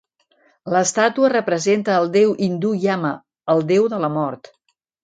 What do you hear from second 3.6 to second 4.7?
déu de la mort.